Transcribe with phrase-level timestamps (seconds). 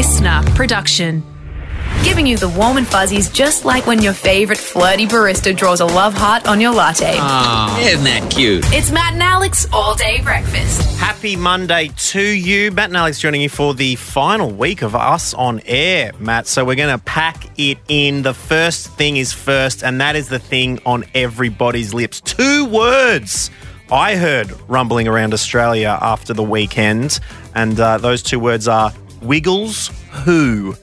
[0.00, 1.22] listener production.
[2.02, 5.84] Giving you the warm and fuzzies just like when your favourite flirty barista draws a
[5.84, 7.16] love heart on your latte.
[7.18, 8.64] Ah, isn't that cute?
[8.68, 10.98] It's Matt and Alex all day breakfast.
[10.98, 12.70] Happy Monday to you.
[12.70, 16.46] Matt and Alex joining you for the final week of us on air, Matt.
[16.46, 18.22] So we're going to pack it in.
[18.22, 22.22] The first thing is first, and that is the thing on everybody's lips.
[22.22, 23.50] Two words
[23.92, 27.20] I heard rumbling around Australia after the weekend,
[27.54, 29.90] and uh, those two words are Wiggles
[30.24, 30.74] Who.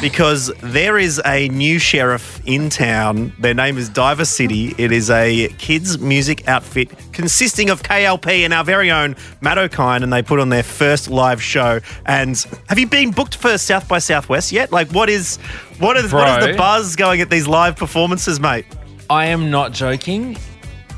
[0.00, 3.32] Because there is a new sheriff in town.
[3.38, 4.74] Their name is Diver City.
[4.76, 10.02] It is a kids' music outfit consisting of KLP and our very own Matt Okine,
[10.02, 11.78] and they put on their first live show.
[12.06, 12.36] And
[12.68, 14.72] have you been booked for South by Southwest yet?
[14.72, 15.36] Like, what is
[15.78, 16.52] what is what is Bro.
[16.52, 18.66] the buzz going at these live performances, mate?
[19.08, 20.36] I am not joking.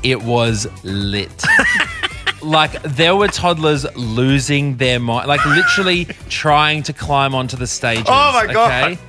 [0.01, 1.43] It was lit.
[2.41, 8.05] like there were toddlers losing their mind, like literally trying to climb onto the stages.
[8.07, 8.91] Oh my God.
[8.91, 9.01] Okay?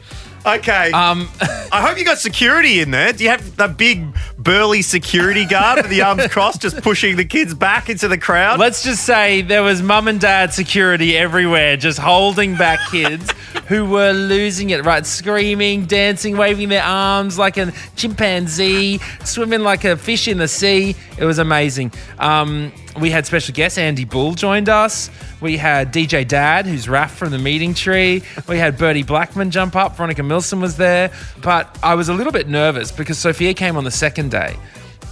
[0.47, 0.91] Okay.
[0.92, 1.28] Um,
[1.70, 3.12] I hope you got security in there.
[3.12, 4.06] Do you have the big
[4.39, 8.58] burly security guard with the arms crossed, just pushing the kids back into the crowd?
[8.58, 13.33] let's just say there was mum and dad security everywhere, just holding back kids
[13.69, 14.84] who were losing it.
[14.84, 20.48] Right, screaming, dancing, waving their arms like a chimpanzee, swimming like a fish in the
[20.48, 20.97] sea.
[21.19, 21.92] It was amazing.
[22.19, 23.78] Um, we had special guests.
[23.78, 25.11] Andy Bull joined us.
[25.41, 28.22] We had DJ Dad, who's Raph from the Meeting Tree.
[28.48, 29.96] We had Bertie Blackman jump up.
[29.96, 31.12] Veronica Milson was there.
[31.42, 34.56] But I was a little bit nervous because Sophia came on the second day.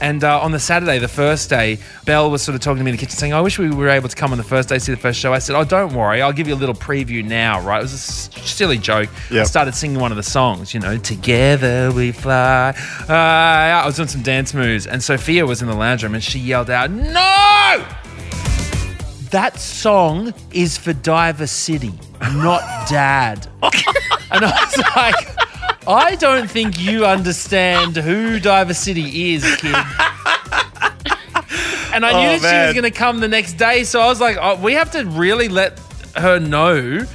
[0.01, 2.91] And uh, on the Saturday, the first day, Belle was sort of talking to me
[2.91, 4.79] in the kitchen saying, I wish we were able to come on the first day,
[4.79, 5.33] see the first show.
[5.33, 6.21] I said, Oh, don't worry.
[6.21, 7.79] I'll give you a little preview now, right?
[7.79, 9.09] It was a s- silly joke.
[9.31, 12.75] I started singing one of the songs, you know, Together We Fly.
[13.09, 14.87] Uh, I was doing some dance moves.
[14.87, 17.85] And Sophia was in the lounge room and she yelled out, No!
[19.31, 21.93] That song is for Diver City,
[22.35, 23.47] not Dad.
[23.63, 25.37] and I was like,
[25.89, 29.75] I don't think you understand who Diver City is, kid.
[31.93, 32.67] And I knew Oh, that she man.
[32.67, 35.05] was going to come the next day, so I was like, oh, we have to
[35.07, 35.79] really let
[36.17, 37.07] her know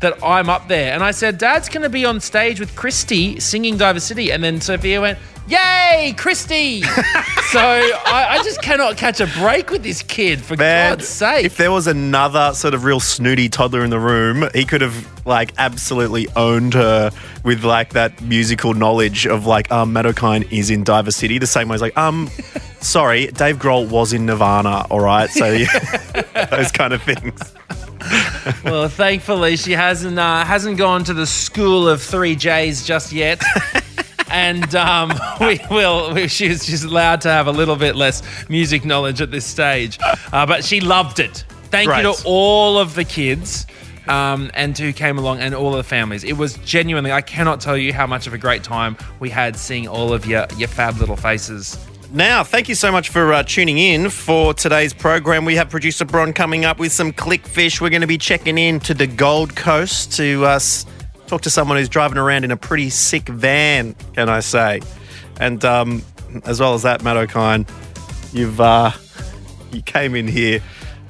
[0.00, 0.94] that I'm up there.
[0.94, 4.32] And I said, Dad's going to be on stage with Christy singing Diver City.
[4.32, 5.18] And then Sophia went,
[5.48, 6.82] Yay, Christy!
[7.50, 11.44] so I, I just cannot catch a break with this kid, for Man, God's sake.
[11.44, 15.26] if there was another sort of real snooty toddler in the room, he could have
[15.26, 17.10] like absolutely owned her
[17.44, 21.38] with like that musical knowledge of like, um, Matt Okine is in Diver City.
[21.38, 22.30] The same way as like, um,
[22.80, 25.28] sorry, Dave Grohl was in Nirvana, all right?
[25.28, 25.66] So yeah,
[26.50, 27.52] those kind of things.
[28.64, 33.42] well, thankfully, she hasn't uh, hasn't gone to the school of three J's just yet.
[34.32, 36.12] And um, we will.
[36.14, 39.98] We, she's, she's allowed to have a little bit less music knowledge at this stage,
[40.32, 41.44] uh, but she loved it.
[41.70, 43.66] Thank you to all of the kids.
[44.08, 46.24] Um, and who came along and all of the families.
[46.24, 49.54] It was genuinely, I cannot tell you how much of a great time we had
[49.56, 51.78] seeing all of your, your fab little faces.
[52.12, 55.44] Now, thank you so much for uh, tuning in for today's program.
[55.44, 57.80] We have producer Bron coming up with some clickfish.
[57.80, 60.84] We're going to be checking in to the Gold Coast to uh, s-
[61.32, 64.82] talk to someone who's driving around in a pretty sick van, can I say?
[65.40, 66.02] And um,
[66.44, 67.66] as well as that, Matt Okine,
[68.34, 68.90] you've uh,
[69.72, 70.60] you came in here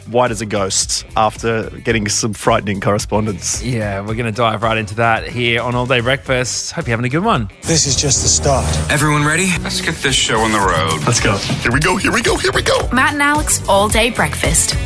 [0.06, 3.64] white as a ghost after getting some frightening correspondence.
[3.64, 6.70] Yeah, we're going to dive right into that here on All Day Breakfast.
[6.70, 7.50] Hope you're having a good one.
[7.62, 8.64] This is just the start.
[8.92, 9.48] Everyone ready?
[9.64, 11.04] Let's get this show on the road.
[11.04, 11.36] Let's go.
[11.36, 11.96] Here we go.
[11.96, 12.36] Here we go.
[12.36, 12.88] Here we go.
[12.92, 14.76] Matt and Alex all day breakfast.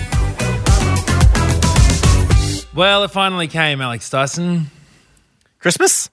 [2.75, 4.71] Well, it finally came, Alex Dyson.
[5.59, 6.11] Christmas?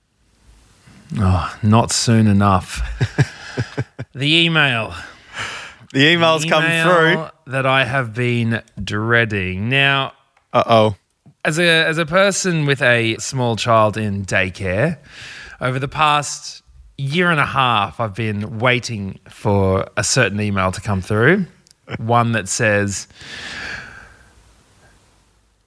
[1.17, 2.81] Oh, not soon enough.
[4.13, 4.93] the email.
[5.93, 7.51] The emails come Email through.
[7.53, 9.69] that I have been dreading.
[9.69, 10.13] Now,
[10.51, 10.95] Uh oh.
[11.45, 14.97] as a as a person with a small child in daycare,
[15.61, 16.63] over the past
[16.97, 21.45] year and a half, I've been waiting for a certain email to come through.
[21.97, 23.07] One that says,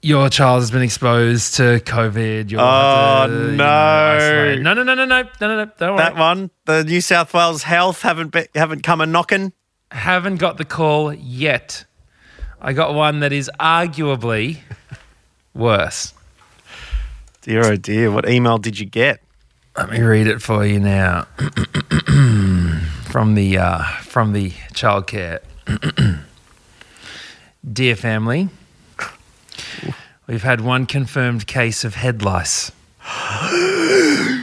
[0.02, 4.74] "Your child has been exposed to COVID." You'll Oh, to, you know, no.
[4.74, 5.70] no, no, no, no, no, no, no, no.
[5.78, 5.98] Don't worry.
[5.98, 9.52] That one, the New South Wales Health haven't be, haven't come a knocking.
[9.90, 11.84] Haven't got the call yet.
[12.60, 14.58] I got one that is arguably
[15.54, 16.12] worse.
[17.42, 19.22] Dear oh dear, what email did you get?
[19.76, 21.26] Let me read it for you now.
[23.04, 25.40] from the uh, from the childcare.
[27.72, 28.48] Dear family,
[30.26, 32.70] we've had one confirmed case of head lice.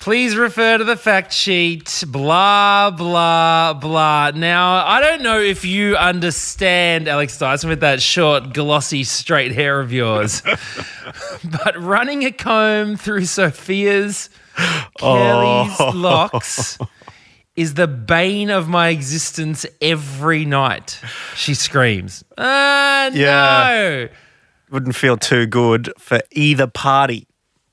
[0.00, 2.04] Please refer to the fact sheet.
[2.06, 4.32] Blah, blah, blah.
[4.34, 9.80] Now, I don't know if you understand Alex Dyson with that short, glossy, straight hair
[9.80, 10.42] of yours,
[11.62, 14.28] but running a comb through Sophia's,
[14.58, 14.84] oh.
[14.98, 15.90] Kelly's Oh.
[15.94, 16.78] locks
[17.56, 21.00] is the bane of my existence every night.
[21.36, 22.24] She screams.
[22.36, 23.64] Ah, Yeah.
[23.68, 24.08] no.
[24.70, 27.26] Wouldn't feel too good for either party.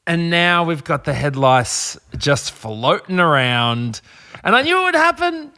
[0.05, 4.01] And now we've got the head lice just floating around.
[4.43, 5.51] And I knew it would happen,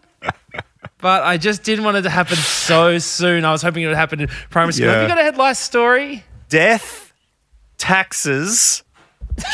[0.99, 3.43] but I just didn't want it to happen so soon.
[3.45, 4.89] I was hoping it would happen in primary school.
[4.89, 6.23] Have you got a head lice story?
[6.49, 7.11] Death,
[7.77, 8.83] taxes,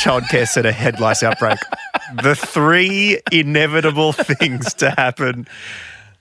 [0.04, 1.58] childcare centre head lice outbreak.
[2.22, 5.48] The three inevitable things to happen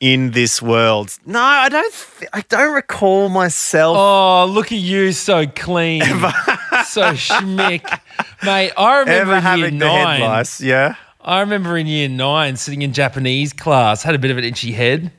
[0.00, 1.16] in this world.
[1.26, 1.92] No, I don't.
[2.18, 3.96] Th- I don't recall myself.
[3.98, 8.00] Oh, look at you, so clean, so schmick,
[8.44, 8.72] mate.
[8.76, 10.94] I remember Ever in year having the head lice, yeah.
[11.20, 14.72] I remember in year nine sitting in Japanese class, had a bit of an itchy
[14.72, 15.10] head,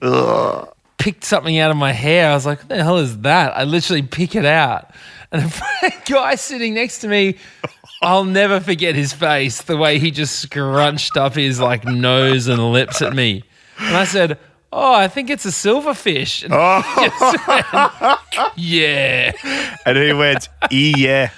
[0.97, 2.31] picked something out of my hair.
[2.31, 3.55] I was like, what the hell is that?
[3.55, 4.91] I literally pick it out.
[5.31, 5.43] And
[5.83, 7.37] a guy sitting next to me,
[8.01, 12.71] I'll never forget his face, the way he just scrunched up his like nose and
[12.71, 13.43] lips at me.
[13.77, 14.37] And I said,
[14.71, 16.43] Oh, I think it's a silverfish.
[16.43, 16.81] And oh.
[16.95, 19.31] just went, yeah.
[19.85, 21.31] And he went, E yeah.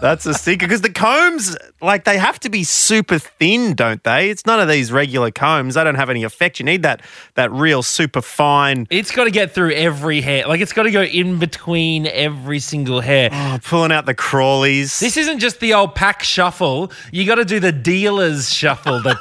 [0.00, 4.30] That's a stinker because the combs, like they have to be super thin, don't they?
[4.30, 5.74] It's none of these regular combs.
[5.74, 6.58] They don't have any effect.
[6.58, 7.02] You need that
[7.34, 8.86] that real super fine.
[8.90, 10.46] It's got to get through every hair.
[10.46, 13.30] Like it's got to go in between every single hair.
[13.32, 14.98] Oh, pulling out the crawlies.
[15.00, 16.92] This isn't just the old pack shuffle.
[17.12, 19.00] You got to do the dealer's shuffle.
[19.00, 19.18] The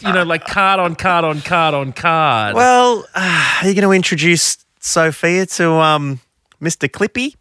[0.00, 2.54] you know, like card on card on card on card.
[2.54, 6.20] well, uh, are you going to introduce Sophia to um,
[6.60, 6.88] Mr.
[6.88, 7.34] Clippy?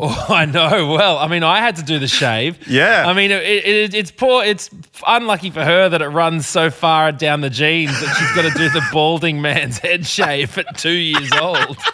[0.02, 0.94] Oh, I know.
[0.94, 2.66] Well, I mean, I had to do the shave.
[2.66, 3.04] Yeah.
[3.06, 4.42] I mean, it, it, it's poor.
[4.42, 4.70] It's
[5.06, 8.58] unlucky for her that it runs so far down the genes that she's got to
[8.58, 11.76] do the balding man's head shave at two years old.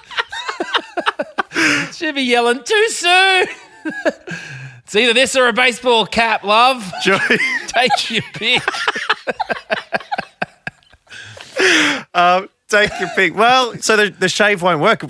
[1.94, 3.46] She'd be yelling too soon.
[4.84, 6.88] it's either this or a baseball cap, love.
[7.02, 7.18] Joey,
[7.68, 8.62] Take your pick.
[12.14, 13.34] um, take your pick.
[13.34, 15.02] Well, so the, the shave won't work.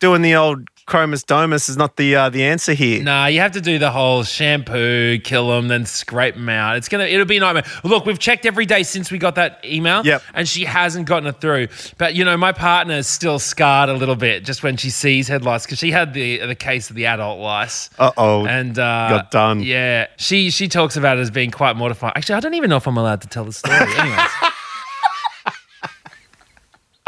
[0.00, 3.02] Doing the old chromus domus is not the uh, the answer here.
[3.02, 6.76] Nah, you have to do the whole shampoo, kill them, then scrape them out.
[6.76, 7.64] It's gonna, it'll be a nightmare.
[7.84, 10.22] Look, we've checked every day since we got that email, Yep.
[10.34, 11.68] and she hasn't gotten it through.
[11.98, 15.28] But you know, my partner is still scarred a little bit just when she sees
[15.28, 17.90] head lice because she had the the case of the adult lice.
[17.98, 18.46] Uh oh.
[18.46, 19.60] And uh, Got done.
[19.62, 22.14] Yeah, she she talks about it as being quite mortifying.
[22.16, 23.76] Actually, I don't even know if I'm allowed to tell the story.
[23.98, 24.30] Anyways,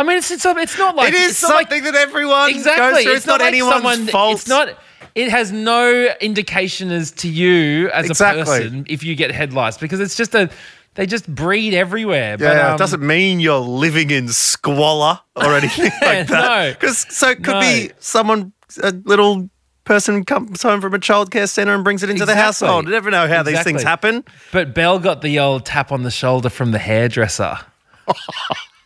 [0.00, 2.50] I mean, it's it's, it's not like It is it's not like- something that everyone
[2.50, 2.94] exactly.
[2.94, 3.12] goes through.
[3.14, 4.34] It's, not, like anyone's someone, fault.
[4.38, 4.78] It's not.
[5.14, 8.42] It has no indication as to you as Exactly.
[8.42, 10.48] a person if you get head lice because it's just a.
[10.94, 12.36] They just breed everywhere.
[12.36, 16.28] but, Yeah, um, it doesn't mean you're living in squalor or anything like that.
[16.28, 16.72] no.
[16.72, 17.60] Because so it could No.
[17.60, 18.52] be someone,
[18.82, 19.48] a little
[19.84, 22.86] person comes home from a childcare centre and brings it into the household.
[22.86, 24.24] You never know how these things happen.
[24.52, 27.58] But Belle got the old tap on the shoulder from the hairdresser.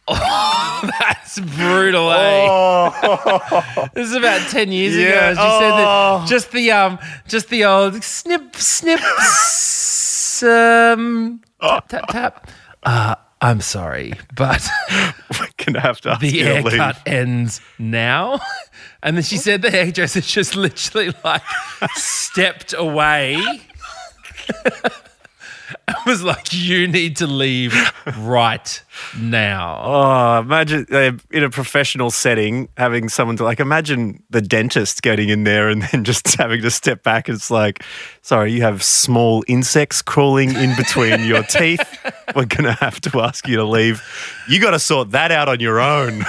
[0.07, 3.89] Oh, that's brutal, eh?
[3.95, 5.31] This is about ten years Yeah.
[5.31, 5.35] ago.
[5.35, 6.19] She said Oh.
[6.21, 9.01] that just the um, just the old snip, snip,
[10.43, 12.51] um, tap, tap, tap.
[12.83, 14.67] Uh, I'm sorry, but
[15.41, 18.41] We're gonna have to ask the you haircut ends now.
[19.03, 21.43] And then she said the hairdresser just literally like
[21.95, 23.37] stepped away.
[25.89, 27.75] I was like, you need to leave
[28.19, 28.83] right
[29.19, 29.81] now.
[29.83, 35.29] Oh, imagine uh, in a professional setting having someone to like imagine the dentist getting
[35.29, 37.29] in there and then just having to step back.
[37.29, 37.83] It's like,
[38.23, 41.83] sorry, you have small insects crawling in between your teeth.
[42.35, 44.03] We're gonna have to ask you to leave.
[44.49, 46.25] You got to sort that out on your own.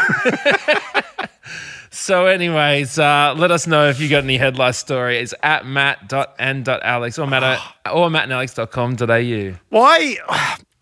[2.06, 5.18] So, anyways, uh, let us know if you got any head lice story.
[5.18, 7.60] It's at matt.and.alex or matt
[7.92, 9.58] or mattandalex.com.au.
[9.70, 10.18] Why?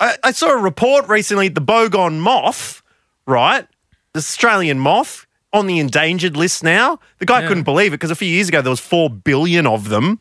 [0.01, 1.47] I, I saw a report recently.
[1.47, 2.83] The bogong moth,
[3.25, 3.65] right?
[4.11, 6.99] The Australian moth on the endangered list now.
[7.19, 7.47] The guy Yeah.
[7.47, 10.19] couldn't believe it because a few years ago there was four billion of them.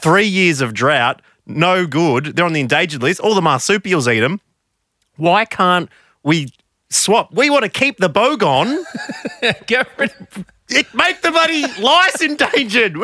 [0.00, 2.34] Three years of drought, no good.
[2.34, 3.20] They're on the endangered list.
[3.20, 4.40] All the marsupials eat them.
[5.16, 5.90] Why can't
[6.22, 6.48] we
[6.90, 7.32] swap?
[7.32, 8.84] We want to keep the bogong.
[9.66, 12.96] Get rid of it make the bloody lice endangered.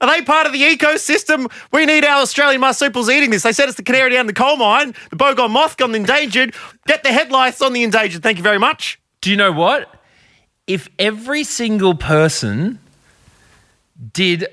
[0.00, 1.50] Are they part of the ecosystem?
[1.72, 3.42] We need our Australian marsupials eating this.
[3.42, 4.94] They said it's the canary down the coal mine.
[5.10, 6.54] The bogong moth gone endangered.
[6.86, 8.22] Get the head lice on the endangered.
[8.22, 8.98] Thank you very much.
[9.20, 9.94] Do you know what?
[10.66, 12.78] If every single person
[14.12, 14.46] did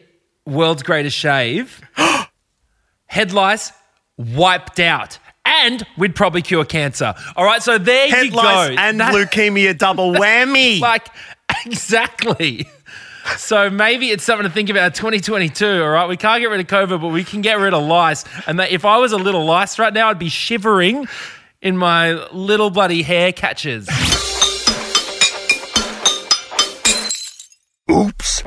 [0.46, 1.82] world's greatest shave,
[3.06, 3.72] head lice
[4.18, 5.20] wiped out.
[5.50, 7.14] And we'd probably cure cancer.
[7.36, 8.76] All right, so there Head you lice go.
[8.78, 10.80] and That- leukemia double whammy.
[10.82, 11.08] Like,
[11.66, 12.68] exactly.
[13.38, 16.08] So maybe it's something to think about 2022, all right?
[16.08, 18.24] We can't get rid of COVID, but we can get rid of lice.
[18.46, 21.08] And that if I was a little lice right now, I'd be shivering
[21.62, 23.90] in my little bloody hair catches.
[27.90, 28.42] Oops.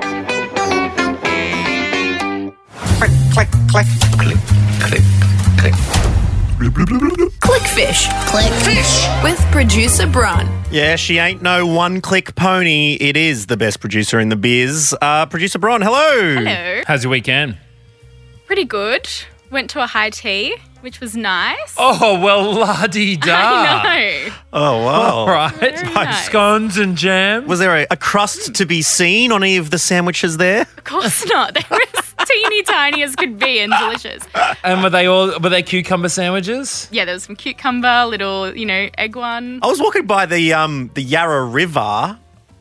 [2.99, 3.87] click, click, click.
[4.19, 4.39] Click,
[4.81, 5.03] click,
[5.59, 6.00] click.
[6.61, 9.25] Clickfish Clickfish.
[9.25, 10.47] with producer Bron.
[10.71, 12.99] Yeah, she ain't no one click pony.
[13.01, 14.95] It is the best producer in the biz.
[15.01, 16.35] Uh, producer Bron, hello.
[16.35, 16.83] Hello.
[16.87, 17.57] How's your weekend?
[18.47, 19.09] Pretty good.
[19.51, 21.75] Went to a high tea, which was nice.
[21.77, 23.37] Oh, well, la di da.
[23.37, 24.35] I know.
[24.53, 25.11] Oh, wow.
[25.17, 25.53] All right.
[25.55, 26.27] Very nice.
[26.27, 27.47] Scones and jam.
[27.47, 30.63] Was there a, a crust to be seen on any of the sandwiches there?
[30.63, 31.55] Of course not.
[31.61, 34.23] They were as teeny tiny as could be and delicious.
[34.63, 36.89] and were they all, were they cucumber sandwiches?
[36.91, 39.61] Yeah, there was some cucumber, little, you know, egg one.
[39.63, 42.19] I was walking by the um the Yarra River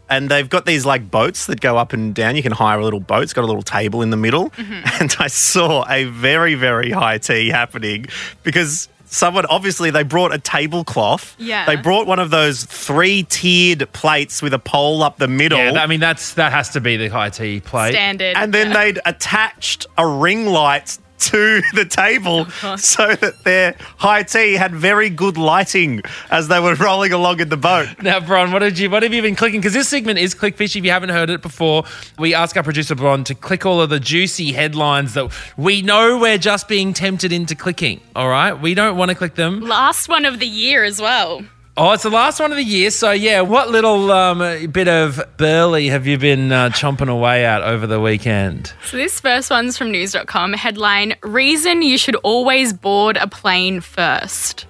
[0.10, 2.36] and they've got these like boats that go up and down.
[2.36, 3.24] You can hire a little boat.
[3.24, 4.50] It's got a little table in the middle.
[4.52, 4.80] Mm-hmm.
[5.00, 8.08] And I saw a very, very high tea happening
[8.44, 11.36] because someone obviously they brought a tablecloth.
[11.40, 11.66] Yeah.
[11.66, 15.58] They brought one of those three tiered plates with a pole up the middle.
[15.58, 17.92] Yeah, I mean, that's that has to be the high tea plate.
[17.92, 18.36] Standard.
[18.36, 18.74] and then yeah.
[18.74, 24.74] they'd attached a ring light to the table oh, so that their high tea had
[24.74, 27.88] very good lighting as they were rolling along in the boat.
[28.02, 29.60] Now, Bron, what did you what have you been clicking?
[29.60, 30.76] Because this segment is Clickfish.
[30.76, 31.84] If you haven't heard it before,
[32.18, 36.18] we ask our producer Bron to click all of the juicy headlines that we know
[36.18, 38.02] we're just being tempted into clicking.
[38.16, 39.62] All right, we don't want to click them.
[39.62, 41.44] Last one of the year as well.
[41.82, 42.92] Oh, it's the last one of the year.
[42.92, 47.62] So yeah, what little um, bit of burley have you been uh, chomping away at
[47.62, 48.74] over the weekend?
[48.86, 50.52] So this first one's from news.com.
[50.54, 54.66] Headline Reason you should always board a plane first.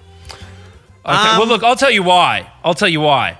[1.04, 1.36] Okay.
[1.36, 2.48] well, look, I'll tell you why.
[2.62, 3.38] I'll tell you why.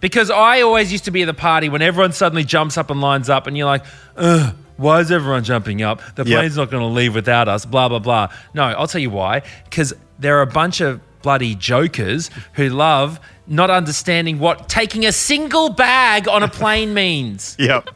[0.00, 3.02] Because I always used to be at the party when everyone suddenly jumps up and
[3.02, 3.84] lines up, and you're like,
[4.16, 6.00] Ugh, why is everyone jumping up?
[6.14, 6.38] The Yep.
[6.38, 8.28] plane's not going to leave without us, blah, blah, blah.
[8.54, 9.42] No, I'll tell you why.
[9.64, 15.12] Because there are a bunch of bloody jokers who love not understanding what taking a
[15.12, 17.56] single bag on a plane means.
[17.70, 17.90] Yep.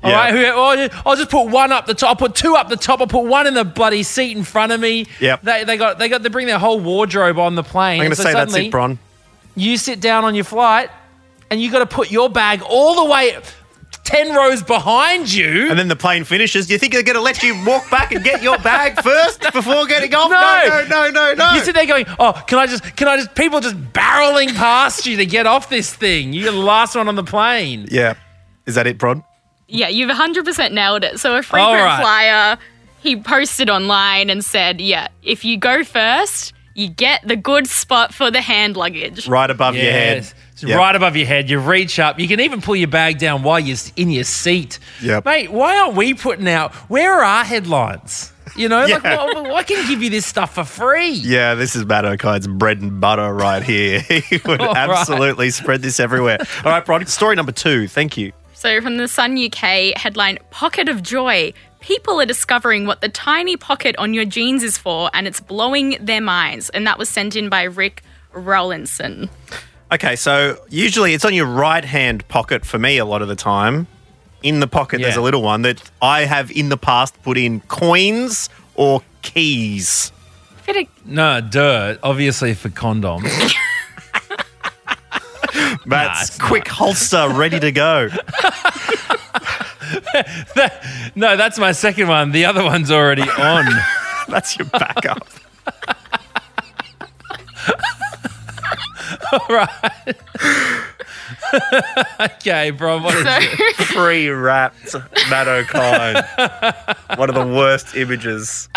[0.00, 2.10] All right, who, oh, I'll just put one up the top.
[2.10, 3.00] I'll put two up the top.
[3.00, 5.06] I'll put one in the bloody seat in front of me.
[5.18, 5.42] Yep.
[5.42, 8.00] They, they got they got they bring their whole wardrobe on the plane.
[8.00, 9.00] I'm going to So say that's it, Bron.
[9.56, 10.90] You sit down on your flight,
[11.50, 13.36] and you got to put your bag all the way
[14.08, 15.68] ten rows behind you.
[15.70, 16.66] And then the plane finishes.
[16.66, 19.40] Do you think they're going to let you walk back and get your bag first
[19.52, 20.30] before getting off?
[20.30, 20.86] No.
[20.88, 21.52] no, no, no, no.
[21.52, 22.82] you sit there going, "Oh, can I just?
[22.96, 26.32] Can I just?" People just barreling past you to get off this thing.
[26.32, 27.86] You're the last one on the plane.
[27.90, 28.14] yeah.
[28.66, 29.24] Is that it, Bron?
[29.66, 31.18] Yeah, you've 100% nailed it.
[31.20, 32.00] So a frequent All right.
[32.00, 32.58] flyer,
[33.00, 38.12] he posted online and said, yeah, if you go first, you get the good spot
[38.14, 39.26] for the hand luggage.
[39.28, 40.30] Right above your head.
[40.58, 40.62] Yes.
[40.64, 40.78] It's Yep.
[40.78, 41.48] right above your head.
[41.50, 42.18] You reach up.
[42.18, 44.78] You can even pull your bag down while you're in your seat.
[45.02, 45.24] Yep.
[45.24, 48.32] Mate, why aren't we putting out, where are our headlines?
[48.56, 49.24] You know, like, Yeah.
[49.34, 51.10] why, why can give you this stuff for free?
[51.12, 54.00] Yeah, this is Matt Okine's bread and butter right here.
[54.08, 54.88] He would All right.
[54.88, 56.38] absolutely spread this everywhere.
[56.64, 57.86] All right, Bron, story number two.
[57.86, 58.32] Thank you.
[58.54, 61.52] So from the Sun UK headline, Pocket of Joy.
[61.80, 65.96] People are discovering what the tiny pocket on your jeans is for, and it's blowing
[66.00, 66.68] their minds.
[66.70, 68.02] And that was sent in by Rick
[68.34, 69.28] Rowlinson.
[69.90, 73.36] Okay, so usually it's on your right hand pocket for me a lot of the
[73.36, 73.86] time.
[74.42, 77.60] In the pocket, there's a little one that I have in the past put in
[77.62, 80.12] coins or keys.
[80.64, 81.96] Bit No, duh.
[82.02, 83.24] Obviously for condoms.
[85.86, 88.08] That's it's quick holster ready to go.
[91.14, 92.32] no, that's my second one.
[92.32, 93.64] The other one's already on.
[94.28, 95.26] That's your backup.
[102.20, 102.98] okay, bro.
[103.00, 103.76] What is so, it?
[103.86, 104.94] Free wrapped
[105.30, 107.18] Matt Okine.
[107.18, 108.68] One of the worst images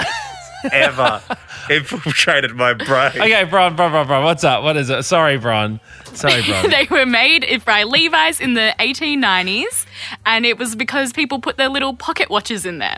[0.71, 1.21] ever
[1.69, 3.11] infiltrated my brain.
[3.15, 4.23] Okay, Bron, Bron, Bron, Bron.
[4.23, 4.63] What's up?
[4.63, 5.03] What is it?
[5.03, 5.79] Sorry, Bron.
[6.13, 6.69] Sorry, Bron.
[6.69, 9.85] they were made by Levi's in the 1890s,
[10.25, 12.97] and it was because people put their little pocket watches in there.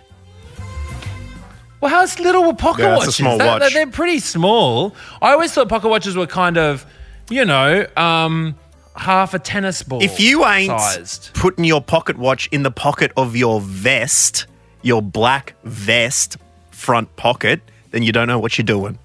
[1.82, 3.16] Well, how's little were pocket Yeah, it's a watches?
[3.18, 3.74] small That- watch.
[3.74, 4.96] they're pretty small.
[5.22, 6.86] I always thought pocket watches were kind of,
[7.30, 8.56] you know, um,
[8.96, 10.04] half a tennis ball.
[10.04, 11.34] If you ain't sized.
[11.34, 14.48] putting your pocket watch in the pocket of your vest,
[14.82, 16.38] your black vest
[16.72, 17.62] front pocket,
[17.92, 19.00] then you don't know what you're doing.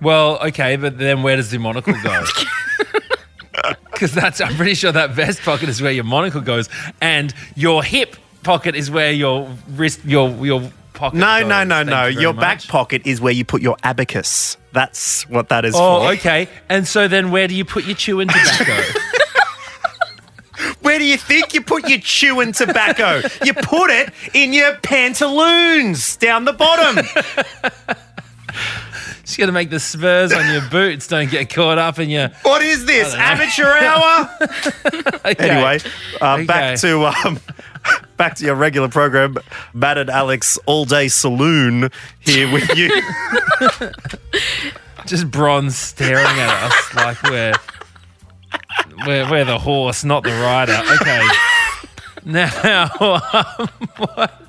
[0.00, 2.24] Well, okay, but then where does the monocle go?
[3.90, 6.68] Because that's, I'm pretty sure that vest pocket is where your monocle goes,
[7.00, 11.16] and your hip pocket is where your wrist, your your pocket.
[11.18, 11.48] No, though.
[11.48, 12.06] no, no, Thank no.
[12.06, 14.56] you Your back pocket is where you put your abacus.
[14.72, 16.12] That's what that is Oh, for.
[16.14, 16.48] okay.
[16.68, 18.82] And so then where do you put your chewing tobacco?
[20.80, 23.20] Where do you think you put your chewing tobacco?
[23.44, 27.04] you put it in your pantaloons down the bottom.
[29.24, 32.28] Just got to make the spurs on your boots don't get caught up in your.
[32.42, 33.12] What is this?
[33.14, 34.30] Amateur hour?
[35.26, 35.50] Okay.
[35.50, 35.80] Anyway,
[36.20, 37.40] uh, back to um,
[38.16, 39.36] back to your regular program.
[39.74, 42.90] Matt and Alex all day saloon here with you.
[45.06, 47.52] just bronze staring at us like we're
[49.06, 50.80] we're, we're the horse, not the rider.
[51.00, 51.26] Okay.
[52.24, 54.45] Now, um, what?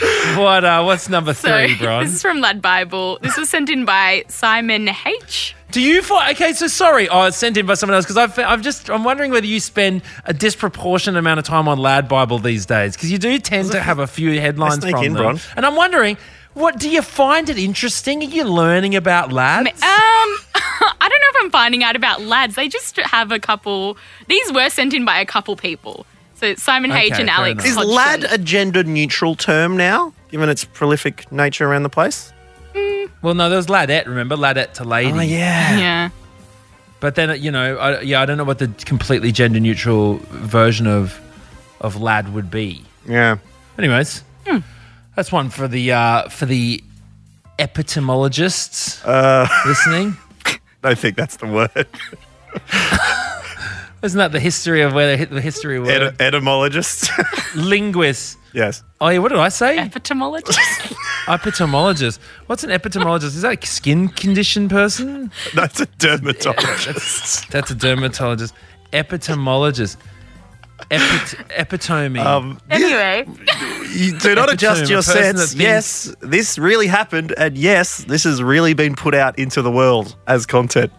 [0.36, 0.64] What?
[0.64, 3.18] Uh, what's number So three, this is from Lad Bible.
[3.22, 5.54] This was sent in by Simon H.
[5.70, 6.34] Do you find?
[6.34, 7.08] Okay, so sorry.
[7.08, 9.60] Oh, it's sent in by someone else because I've I've just I'm wondering whether you
[9.60, 13.70] spend a disproportionate amount of time on Lad Bible these days because you do tend
[13.72, 15.22] to have a few headlines from in, them.
[15.22, 15.40] Bron.
[15.56, 16.16] And I'm wondering.
[16.54, 18.22] What do you find it interesting?
[18.22, 19.68] Are you learning about lads?
[19.68, 22.54] Um, I don't know if I'm finding out about lads.
[22.54, 23.98] They just have a couple.
[24.26, 26.06] These were sent in by a couple people.
[26.36, 27.64] So Simon H Okay, and Alex.
[27.64, 27.66] enough.
[27.66, 27.94] Is Hodgson.
[27.94, 32.32] lad a gender neutral term now, given its prolific nature around the place?
[33.22, 34.06] well, no, there was ladette.
[34.06, 35.12] Remember, ladette to lady.
[35.18, 35.78] Oh, yeah.
[35.78, 36.08] Yeah.
[37.00, 40.86] But then you know, I, yeah, I don't know what the completely gender neutral version
[40.86, 41.20] of
[41.80, 42.84] of lad would be.
[43.08, 43.38] Yeah.
[43.78, 44.22] Anyways,
[45.14, 46.82] that's one for the uh, for the
[47.58, 50.16] epitomologists uh, listening.
[50.46, 50.58] I
[50.90, 51.86] don't think that's the word.
[54.06, 55.90] Isn't that the history of where the, the history word?
[55.90, 57.10] Ed- etymologist.
[57.54, 58.38] Linguist.
[58.54, 58.82] yes.
[59.00, 59.76] Oh yeah, what did I say?
[59.76, 60.56] Epitomologist.
[61.26, 62.18] Epitomologist.
[62.46, 63.24] What's an epitomologist?
[63.36, 65.30] Is that a skin condition person?
[65.54, 66.86] That's a dermatologist.
[66.86, 68.54] That's, that's a dermatologist.
[68.92, 69.96] Epitomologist.
[70.90, 72.20] Epit- epitome.
[72.20, 73.26] Um, anyway,
[73.92, 75.40] you do not adjust your a sense.
[75.40, 79.62] that thinks- Yes, this really happened, and yes, this has really been put out into
[79.62, 80.92] the world as content.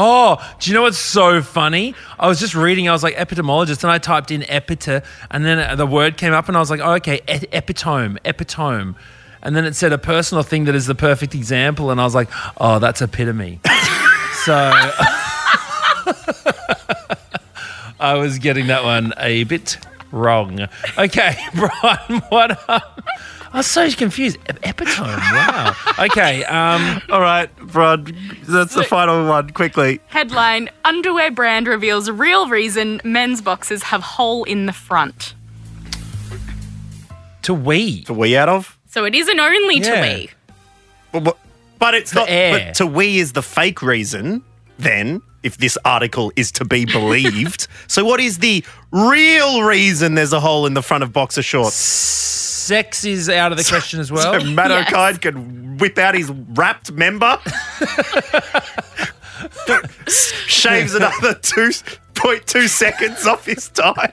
[0.00, 1.92] Oh, do you know what's so funny?
[2.20, 5.76] I was just reading, I was like, epitomologist, and I typed in epita, and then
[5.76, 8.94] the word came up, and I was like, oh, okay, epitome, epitome.
[9.42, 12.14] And then it said a personal thing that is the perfect example, and I was
[12.14, 13.58] like, oh, that's epitome.
[14.44, 14.70] so
[17.98, 19.78] I was getting that one a bit
[20.12, 20.68] wrong.
[20.96, 23.02] Okay, Brian, what up?
[23.52, 24.36] I was so confused.
[24.62, 25.74] Epitome, wow.
[25.98, 28.12] Okay, um, All right, Rod,
[28.46, 29.50] that's the final one.
[29.50, 30.00] Quickly.
[30.08, 35.34] headline: Underwear brand reveals real reason men's boxes have hole in the front.
[37.42, 38.02] to we.
[38.04, 38.78] To wee out of?
[38.86, 39.94] So it isn't only Yeah.
[39.94, 40.30] to we.
[41.12, 41.38] But, but,
[41.78, 42.28] but it's not.
[42.28, 42.52] air.
[42.52, 44.42] But to we is the fake reason,
[44.78, 47.66] then, if this article is to be believed.
[47.86, 51.74] so, what is the real reason there's a hole in the front of boxer shorts?
[52.68, 54.38] Sex is out of the question as well.
[54.38, 54.90] So Matt Yes.
[54.92, 57.38] Okine can whip out his wrapped member,
[60.06, 64.12] shaves another 2.2 seconds off his time.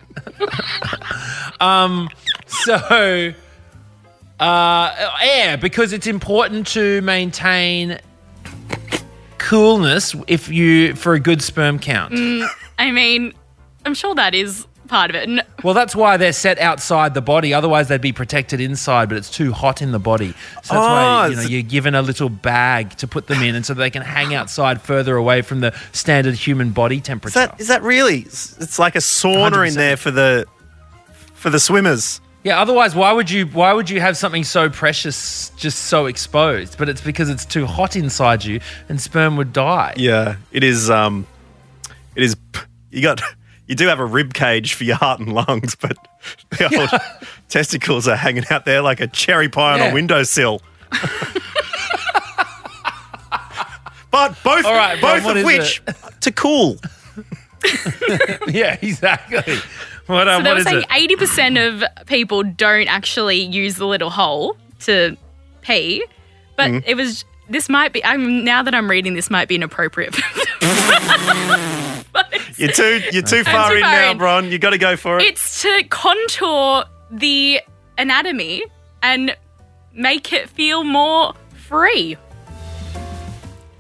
[1.60, 2.10] um,
[2.48, 3.34] So,
[4.40, 8.00] uh, air because it's important to maintain
[9.38, 12.14] coolness if you for a good sperm count.
[12.80, 13.34] I mean,
[13.86, 14.66] I'm sure that is
[14.96, 15.30] part of it.
[15.30, 17.54] No, Well, that's why they're set outside the body.
[17.54, 20.34] Otherwise, they'd be protected inside, but it's too hot in the body.
[20.64, 23.42] So that's why Oh, you know so- you're given a little bag to put them
[23.44, 27.04] in, and so they can hang outside further away from the standard human body Is
[27.04, 27.40] temperature.
[27.40, 28.20] that is that really?
[28.20, 29.76] It's like a sauna in 100%.
[29.76, 30.46] there for the
[31.34, 32.22] for the swimmers.
[32.44, 36.78] Yeah, otherwise why would you why would you have something so precious just so exposed?
[36.78, 39.94] But it's because it's too hot inside you and sperm would die.
[39.98, 40.90] Yeah, it is.
[40.90, 41.26] Um,
[42.16, 42.36] it is.
[42.92, 43.22] You got.
[43.68, 45.98] You do have a rib cage for your heart and lungs, but
[46.52, 46.90] the old
[47.50, 49.90] testicles are hanging out there like a cherry pie on Yeah.
[49.92, 50.62] a windowsill.
[54.12, 55.82] but both, All right, both Bron, of is which
[56.22, 56.78] to cool.
[58.48, 59.58] Yeah, exactly.
[60.06, 64.12] What, um, so they what were saying 80% of people don't actually use the little
[64.12, 65.18] hole to
[65.62, 66.06] pee,
[66.58, 66.88] but Mm-hmm.
[66.88, 67.26] it was.
[67.50, 68.04] This might be.
[68.06, 70.16] I'm now that I'm reading this might be inappropriate.
[72.16, 73.02] But it's- You're too.
[73.12, 74.18] You're too far too in far now, in.
[74.18, 74.52] Bron.
[74.52, 75.24] You got to go for it.
[75.24, 77.60] It's to contour the
[77.98, 78.64] anatomy
[79.04, 79.36] and
[79.94, 81.34] make it feel more
[81.68, 82.16] free.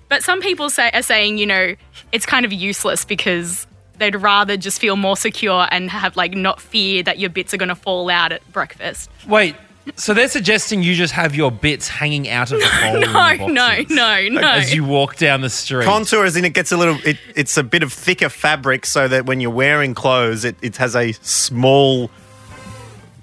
[0.10, 1.76] But some people say are saying, you know,
[2.12, 3.65] it's kind of useless because
[3.98, 7.58] they'd rather just feel more secure and have like not fear that your bits are
[7.58, 9.10] going to fall out at breakfast.
[9.28, 9.56] Wait,
[9.95, 13.08] so they're suggesting you just have your bits hanging out of the hole in No,
[13.08, 14.50] the no, boxes no, no.
[14.52, 15.86] as you walk down the street.
[15.86, 16.98] Contour as in it gets a little.
[17.06, 20.78] It, it's a bit of thicker fabric, so that when you're wearing clothes, it, it
[20.78, 22.10] has a small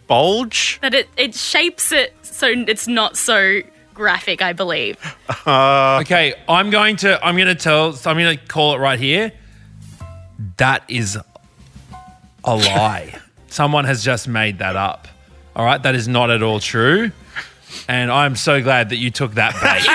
[0.07, 0.79] bulge.
[0.83, 3.61] that it, it shapes it so it's not so
[3.95, 4.97] graphic, I believe.
[5.47, 8.99] Uh, okay, I'm going to I'm going to tell I'm going to call it right
[8.99, 9.33] here.
[10.57, 11.17] That is
[12.45, 13.19] a lie.
[13.49, 15.09] Someone has just made that up.
[15.55, 17.13] All right, that is not at all true.
[17.89, 19.87] And I'm so glad that you took that bait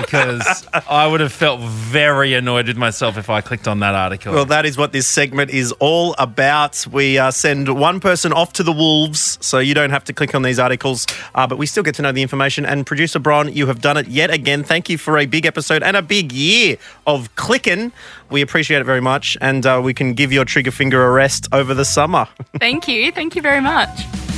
[0.04, 4.34] because I would have felt very annoyed with myself if I clicked on that article.
[4.34, 6.86] Well, that is what this segment is all about.
[6.90, 10.34] We uh, send one person off to the wolves, so you don't have to click
[10.34, 12.66] on these articles, uh, but we still get to know the information.
[12.66, 14.64] And producer Bron, you have done it yet again.
[14.64, 17.92] Thank you for a big episode and a big year of clicking.
[18.30, 21.48] We appreciate it very much, and uh, we can give your trigger finger a rest
[21.52, 22.28] over the summer.
[22.58, 23.12] Thank you.
[23.12, 24.29] Thank you very much.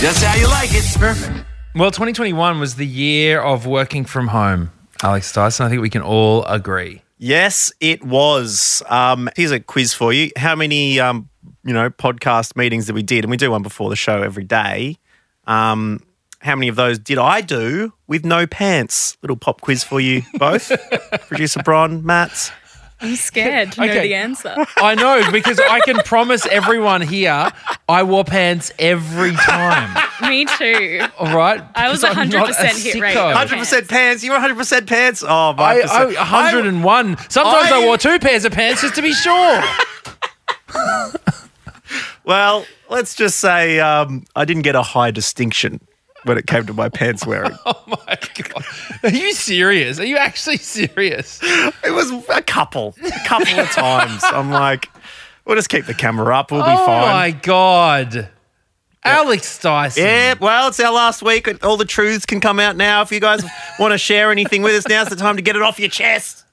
[0.00, 0.82] Just how you like it.
[0.98, 1.44] Perfect.
[1.74, 5.66] Well, 2021 was the year of working from home, Alex Dyson.
[5.66, 7.02] I think we can all agree.
[7.18, 8.82] Yes, it was.
[8.88, 10.30] Um, here's a quiz for you.
[10.38, 11.28] How many, um,
[11.64, 14.44] you know, podcast meetings that we did, and we do one before the show every
[14.44, 14.96] day.
[15.46, 16.02] Um,
[16.38, 19.18] how many of those did I do with no pants?
[19.20, 20.72] Little pop quiz for you both.
[21.28, 22.50] Producer Bron, Matt.
[23.00, 24.54] I'm scared to know the answer.
[24.76, 27.50] I know because I can promise everyone here
[27.88, 29.96] I wore pants every time.
[30.28, 31.00] Me too.
[31.18, 33.16] All right, I was Because I'm not a 100% hit rate.
[33.16, 34.22] 100% pants.
[34.22, 35.24] You were 100% pants.
[35.26, 35.80] Oh, my.
[35.80, 37.16] I, I, 101.
[37.28, 39.62] Sometimes I, I- wore two pairs of pants just to be sure.
[42.24, 45.80] Well, let's just say um, I didn't get a high distinction
[46.24, 47.52] when it came to my pants wearing.
[47.66, 48.64] oh my god,
[49.02, 49.98] are you serious?
[49.98, 51.40] Are you actually serious?
[51.42, 54.22] It was a couple, a couple of times.
[54.24, 54.88] I'm like,
[55.44, 56.50] we'll just keep the camera up.
[56.50, 57.04] We'll be oh fine.
[57.04, 58.28] Oh my god,
[59.04, 60.02] Alex Dyson.
[60.04, 61.46] Yeah, well, it's our last week.
[61.46, 63.02] and All the truths can come out now.
[63.02, 63.44] If you guys
[63.78, 66.44] want to share anything with us, now's the time to get it off your chest.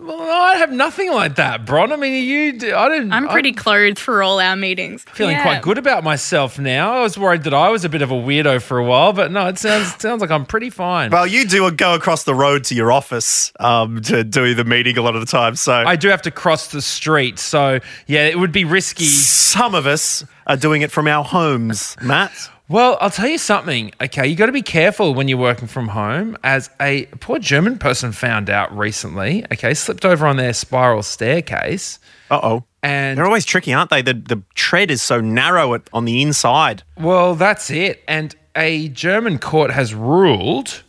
[0.00, 1.92] Well, I have nothing like that, Bron.
[1.92, 2.74] I mean, you.
[2.76, 3.12] I didn't.
[3.12, 5.04] I'm pretty clothed for all our meetings.
[5.12, 5.42] feeling Yeah.
[5.42, 6.94] quite good about myself now.
[6.94, 9.30] I was worried that I was a bit of a weirdo for a while, but
[9.32, 11.10] no, it sounds sounds like I'm pretty fine.
[11.10, 14.96] Well, you do go across the road to your office um, to do the meeting
[14.98, 15.56] a lot of the time.
[15.56, 19.04] So I do have to cross the street, so yeah, it would be risky.
[19.04, 22.32] some of us are doing it from our homes, Matt.
[22.70, 23.92] Well, I'll tell you something.
[24.00, 26.36] Okay, you got to be careful when you're working from home.
[26.44, 29.44] As a poor German person found out recently.
[29.50, 31.98] Okay, slipped over on their spiral staircase,
[32.30, 32.64] Uh oh.
[32.82, 34.02] and They're always tricky, aren't they?
[34.02, 36.82] The, the tread is so narrow at, on the inside.
[36.98, 38.02] Well, that's it.
[38.06, 40.82] And a German court has ruled,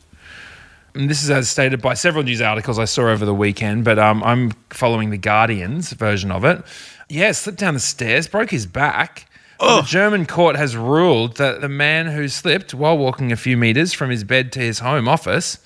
[0.94, 3.98] and this is as stated by several news articles I saw over the weekend, but
[3.98, 6.62] um, I'm following the Guardian's version of it.
[7.08, 9.28] Yeah, slipped down the stairs, broke his back.
[9.60, 13.94] The German court has ruled that the man who slipped while walking a few meters
[13.94, 15.58] from his bed to his home office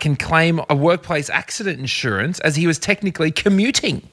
[0.00, 4.08] can claim a workplace accident insurance as he was technically commuting.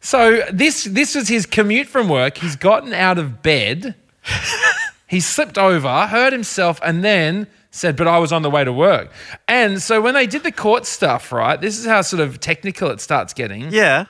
[0.00, 2.38] So this this was his commute from work.
[2.38, 3.96] He's gotten out of bed.
[5.08, 8.72] he slipped over, hurt himself, and then said, "But I was on the way to
[8.72, 9.10] work."
[9.48, 11.60] And so when they did the court stuff, right?
[11.60, 14.04] This is how sort of technical it starts getting Yeah.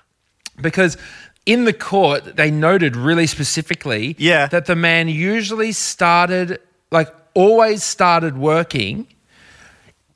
[0.61, 0.99] because
[1.47, 4.47] in the court they noted really specifically Yeah.
[4.49, 9.07] that the man usually started like always started working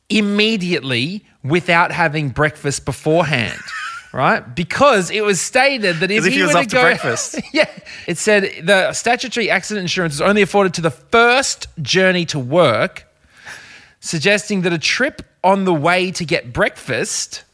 [0.09, 3.61] immediately without having breakfast beforehand
[4.13, 7.41] right because it was stated that if, if he was were to breakfast.
[7.53, 7.69] yeah
[8.09, 13.07] it said the statutory accident insurance is only afforded to the first journey to work
[14.01, 17.45] suggesting that a trip on the way to get breakfast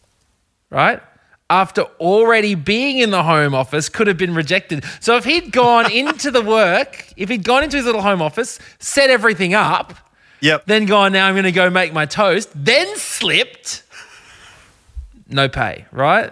[0.71, 1.01] right?
[1.49, 4.85] After already being in the home office, could have been rejected.
[5.01, 8.59] So if he'd gone into the work, if he'd gone into his little home office,
[8.79, 9.95] set everything up,
[10.41, 10.67] Yep.
[10.67, 13.85] then gone, now I'm going to go make my toast, then slipped,
[15.29, 16.27] no pay, right?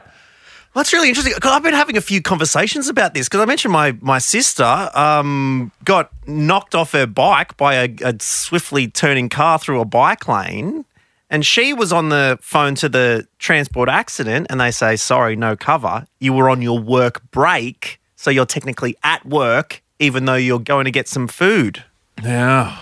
[0.74, 1.32] Well, that's really interesting.
[1.40, 4.90] 'cause I've been having a few conversations about this because I mentioned my my sister
[4.94, 10.26] um, got knocked off her bike by a, a swiftly turning car through a bike
[10.28, 10.84] lane,
[11.34, 15.56] and she was on the phone to the transport accident, and they say, "Sorry, no
[15.56, 16.06] cover.
[16.20, 20.84] You were on your work break, so you're technically at work, even though you're going
[20.84, 21.82] to get some food."
[22.22, 22.78] Yeah.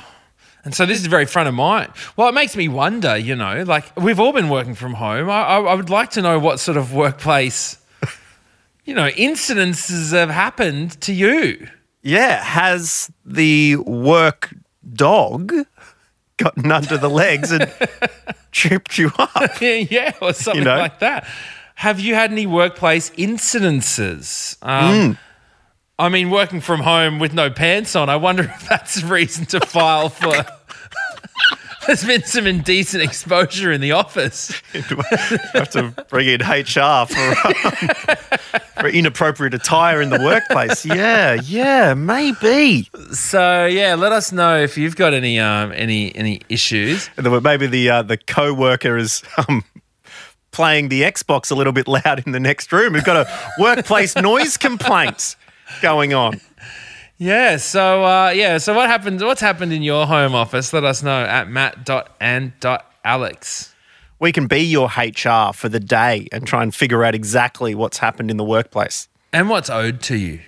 [0.66, 1.92] And so this is very front of mind.
[2.14, 5.30] Well, it makes me wonder, you know, like we've all been working from home.
[5.30, 7.78] I, I, I would like to know what sort of workplace,
[8.84, 11.68] you know, incidences have happened to you.
[12.02, 14.54] Yeah, has the work
[14.92, 15.54] dog
[16.42, 17.72] gotten under the legs and
[18.52, 19.52] tripped you up?
[19.60, 20.78] yeah, or something know?
[20.78, 21.26] like that.
[21.74, 24.56] Have you had any workplace incidences?
[24.62, 25.18] Um,
[25.98, 29.46] I mean, working from home with no pants on, I wonder if that's a reason
[29.46, 30.32] to file for
[31.86, 34.60] There's been some indecent exposure in the office.
[35.52, 37.88] have to bring in HR for, um,
[38.80, 40.84] for inappropriate attire in the workplace.
[40.86, 42.88] Yeah, yeah, maybe.
[43.12, 47.10] So yeah, let us know if you've got any um any any issues.
[47.18, 49.64] Maybe the uh, the co-worker is um,
[50.52, 52.92] playing the Xbox a little bit loud in the next room.
[52.92, 55.34] We've got a workplace noise complaint
[55.80, 56.40] going on.
[57.22, 57.56] Yeah.
[57.58, 58.58] So uh, yeah.
[58.58, 59.20] So what happened?
[59.20, 60.72] What's happened in your home office?
[60.72, 62.08] Let us know at matt.and.alex.
[64.18, 67.98] We can be your HR for the day and try and figure out exactly what's
[67.98, 69.08] happened in the workplace.
[69.32, 70.40] And what's owed to you?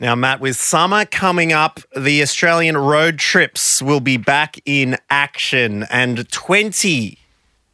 [0.00, 5.84] Now, Matt, with summer coming up, the Australian road trips will be back in action,
[5.90, 7.18] and 20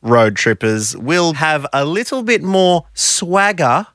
[0.02, 3.86] road trippers will have a little bit more swagger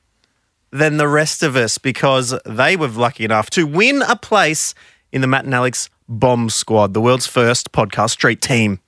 [0.70, 4.74] than the rest of us because they were lucky enough to win a place
[5.12, 8.80] in the Matt and Alex Bomb Squad, the world's first podcast street team.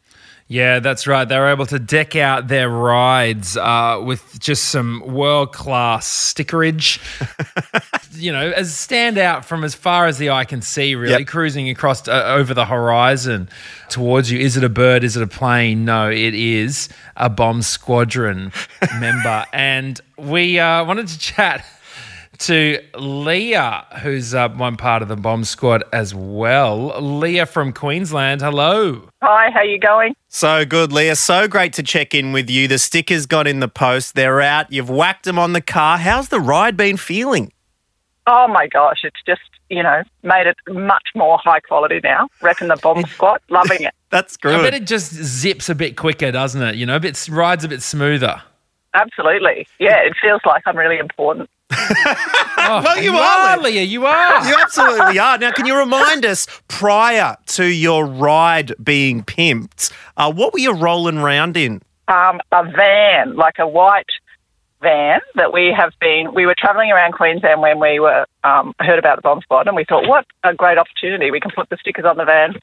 [0.51, 1.29] Yeah, that's right.
[1.29, 6.99] They were able to deck out their rides uh, with just some world class stickerage.
[8.15, 11.27] you know, as stand out from as far as the eye can see, really, Yep.
[11.27, 13.51] cruising across uh, over the horizon
[13.91, 14.39] towards you.
[14.39, 15.05] Is it a bird?
[15.05, 15.85] Is it a plane?
[15.85, 18.51] No, it is a bomb squadron
[18.99, 19.45] member.
[19.53, 21.63] And we uh, wanted to chat
[22.39, 27.01] to Leah, who's uh, one part of the bomb squad as well.
[27.01, 28.41] Leah from Queensland.
[28.41, 29.09] Hello.
[29.23, 30.15] Hi, how you going?
[30.29, 31.17] So good, Leah.
[31.17, 32.69] So great to check in with you.
[32.69, 34.15] The stickers got in the post.
[34.15, 34.73] They're out.
[34.73, 35.99] You've whacked them on the car.
[35.99, 37.53] How's the ride been feeling?
[38.27, 42.29] Oh my gosh, it's just, you know, made it much more high quality now.
[42.41, 43.95] Repping the bomb squad, loving it.
[44.11, 44.55] That's great.
[44.57, 46.77] I bet it just zips a bit quicker, doesn't it?
[46.77, 48.43] You know, a bit rides a bit smoother.
[48.95, 49.67] Absolutely.
[49.79, 51.49] Yeah, it feels like I'm really important.
[51.71, 53.83] Oh, Well, you are, Leah.
[53.83, 54.47] You are.
[54.47, 55.39] You absolutely are.
[55.39, 60.73] Now, can you remind us prior to your ride being pimped, uh, what were you
[60.73, 61.81] rolling around in?
[62.09, 64.07] Um, a van, like a white
[64.81, 68.99] van that we have been, we were travelling around Queensland when we were, um, heard
[68.99, 71.31] about the bomb squad and we thought, what a great opportunity.
[71.31, 72.55] We can put the stickers on the van,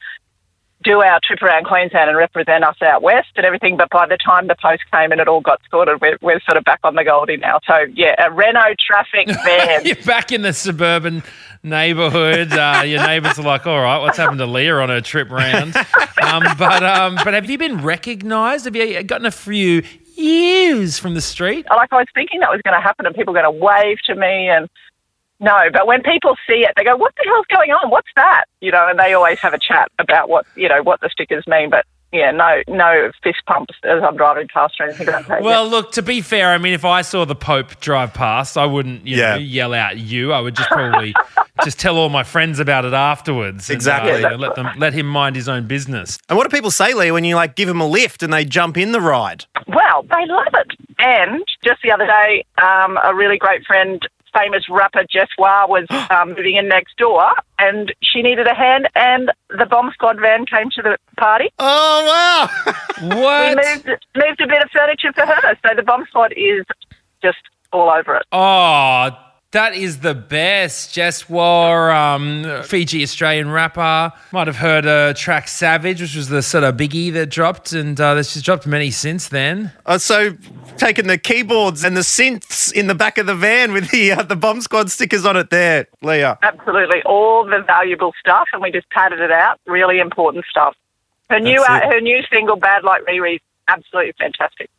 [0.86, 3.76] do our trip around Queensland and represent us out west and everything.
[3.76, 6.56] But by the time the post came and it all got sorted, we're, we're sort
[6.56, 7.58] of back on the Goldie now.
[7.66, 9.84] So yeah, a Renault Trafic van.
[9.84, 11.24] You're back in the suburban
[11.64, 12.52] neighbourhood.
[12.52, 15.76] Uh, your neighbours are like, "All right, what's happened to Leah on her trip round?"
[16.22, 18.64] Um, but um, but have you been recognised?
[18.66, 19.82] Have you gotten a few
[20.14, 21.66] years from the street?
[21.68, 23.98] like I was thinking that was going to happen and people were going to wave
[24.06, 24.68] to me and
[25.40, 27.90] no, but when people see it, they go, "What the hell's going on?
[27.90, 31.00] What's that?" You know, and they always have a chat about what you know what
[31.00, 31.70] the stickers mean.
[31.70, 35.42] But yeah, no, no fist pumps as I'm driving past or anything like that.
[35.42, 38.64] Well, look, to be fair, I mean, if I saw the Pope drive past, I
[38.64, 39.34] wouldn't, you Yeah.
[39.34, 40.32] know, yell out you.
[40.32, 41.14] I would just probably
[41.64, 43.68] just tell all my friends about it afterwards.
[43.68, 44.12] and, uh, Exactly.
[44.20, 46.18] you know, let them let him mind his own business.
[46.28, 48.44] And what do people say, Leah, when you like give them a lift and they
[48.44, 49.44] jump in the ride?
[49.66, 50.72] Well, they love it.
[51.00, 54.00] And just the other day, um, a really great friend,
[54.36, 58.88] famous rapper Jess Wah, was um, moving in next door, and she needed a hand,
[58.94, 61.50] and the bomb squad van came to the party.
[61.58, 62.72] Oh wow!
[62.98, 66.64] We moved moved a bit of furniture for her, so the bomb squad is
[67.22, 67.38] just
[67.72, 68.22] all over it.
[68.32, 69.10] Oh,
[69.52, 70.94] that is the best.
[70.94, 74.12] Jesswar, um, Fiji Australian rapper.
[74.32, 77.98] Might have heard uh, track Savage, which was the sort of biggie that dropped, and
[78.00, 79.72] uh, she's dropped many since then.
[79.86, 80.36] Uh, so
[80.76, 84.22] taking the keyboards and the synths in the back of the van with the uh,
[84.22, 86.38] the bomb squad stickers on it there, Leah.
[86.42, 89.60] Absolutely, all the valuable stuff, and we just padded it out.
[89.66, 90.74] Really important stuff.
[91.30, 94.70] Her new uh, her new single, "Bad Like Riri," absolutely fantastic.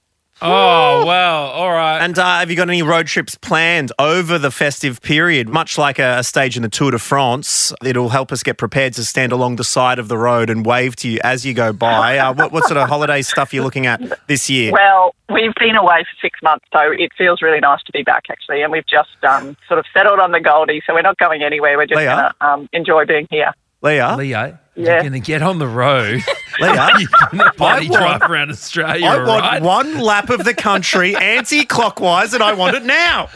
[0.42, 2.00] Oh, well, all right.
[2.00, 5.50] And uh, have you got any road trips planned over the festive period?
[5.50, 8.94] Much like a, a stage in the Tour de France, it'll help us get prepared
[8.94, 11.74] to stand along the side of the road and wave to you as you go
[11.74, 12.18] by.
[12.18, 14.72] Uh, what, what sort of holiday stuff are you looking at this year?
[14.72, 18.26] Well, we've been away for six months, so it feels really nice to be back
[18.30, 21.42] actually, and we've just um, sort of settled on the Goldie, so we're not going
[21.42, 21.78] anywhere.
[21.78, 23.54] We're just going to um, enjoy being here.
[23.82, 24.94] Leah, Leo, Yeah.
[24.94, 26.24] you're going to get on the road.
[26.60, 29.62] Leah, you're going to bloody drive around Australia, I want right?
[29.62, 33.30] one lap of the country anti-clockwise, and I want it now.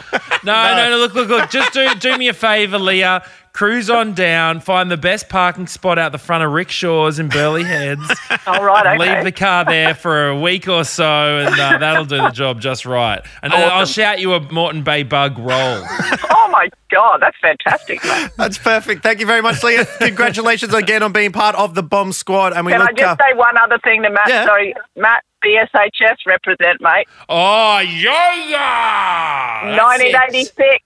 [0.44, 0.98] No, no, no.
[0.98, 1.50] Look, look, look.
[1.50, 3.24] Just do do me a favor, Leah.
[3.54, 4.62] Cruise on down.
[4.62, 8.02] Find the best parking spot out the front of Rick Shores in Burleigh Heads.
[8.48, 8.98] All right, okay.
[8.98, 12.62] Leave the car there for a week or so, and uh, that'll do the job
[12.62, 13.22] just right.
[13.44, 15.48] And then I'll shout you a Moreton Bay bug roll.
[15.52, 18.32] oh my god, that's fantastic, mate.
[18.38, 19.04] That's perfect.
[19.04, 19.86] Thank you very much, Leah.
[20.00, 22.54] Congratulations again on being part of the bomb squad.
[22.54, 24.30] And we Can I just uh, say one other thing to Matt?
[24.30, 24.46] Yeah.
[24.46, 27.08] Sorry, Matt, BSHS represent, mate.
[27.28, 29.76] Oh yeah, yeah.
[29.76, 30.82] That's it.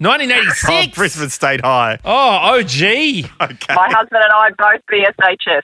[0.00, 0.64] 1986.
[0.64, 0.96] Oh, 1986.
[0.96, 1.98] Brisbane State High.
[2.04, 2.64] Oh, OG.
[2.72, 3.74] Okay.
[3.74, 5.62] My husband and I both BSHS.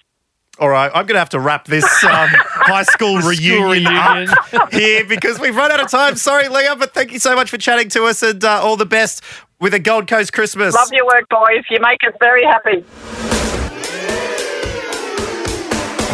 [0.59, 4.29] All right, I'm going to have to wrap this um, high school reunion, reunion.
[4.55, 6.16] up here because we've run out of time.
[6.16, 8.87] Sorry, Leah, but thank you so much for chatting to us and uh, all the
[8.87, 9.22] best
[9.61, 10.75] with a Gold Coast Christmas.
[10.75, 11.62] Love your work, boys.
[11.68, 12.85] You make us very happy.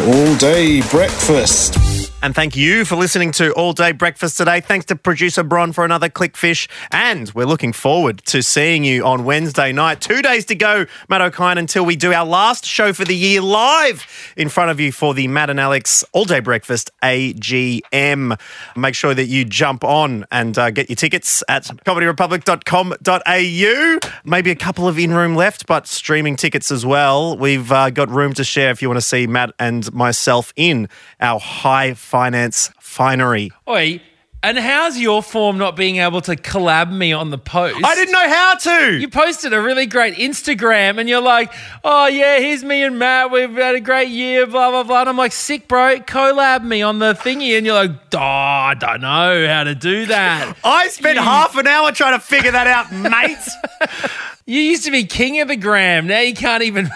[0.05, 1.77] All day breakfast.
[2.23, 4.61] And thank you for listening to All Day Breakfast today.
[4.61, 6.69] Thanks to producer Bron for another Clickfish.
[6.89, 9.99] And we're looking forward to seeing you on Wednesday night.
[9.99, 13.41] Two days to go, Matt Okine, until we do our last show for the year
[13.41, 14.07] live
[14.37, 18.39] in front of you for the Matt and Alex All Day Breakfast AGM.
[18.77, 24.09] Make sure that you jump on and uh, get your tickets at comedyrepublic.com.au.
[24.23, 27.37] Maybe a couple of in room left, but streaming tickets as well.
[27.37, 30.87] We've uh, got room to share if you want to see Matt and myself in
[31.19, 33.51] our high finance finery.
[33.67, 33.99] Oi,
[34.43, 37.83] and how's your form not being able to collab me on the post?
[37.83, 38.99] I didn't know how to.
[38.99, 41.51] You posted a really great Instagram and you're like,
[41.83, 43.31] oh, yeah, here's me and Matt.
[43.31, 44.99] We've had a great year, blah, blah, blah.
[44.99, 46.01] And I'm like, sick, bro.
[46.01, 47.57] Collab me on the thingy.
[47.57, 50.55] And you're like, oh, I don't know how to do that.
[50.63, 53.89] I spent half an hour trying to figure that out, mate.
[54.45, 56.05] you used to be king of the gram.
[56.05, 56.91] Now you can't even.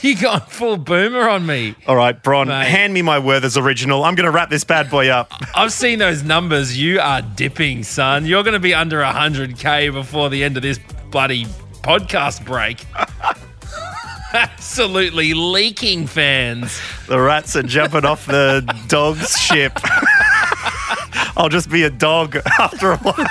[0.02, 1.74] you gone full boomer on me.
[1.86, 2.66] All right, Bron, Mate.
[2.66, 4.04] hand me my Werther's original.
[4.04, 5.32] I'm going to wrap this bad boy up.
[5.54, 6.76] I've seen those numbers.
[6.78, 8.24] You are dipping, son.
[8.26, 10.78] You're going to be under 100K before the end of this
[11.10, 11.44] bloody
[11.82, 12.84] podcast break.
[14.32, 16.80] Absolutely leaking fans.
[17.08, 19.76] The rats are jumping off the dog's ship.
[21.40, 23.14] I'll just be a dog after a while.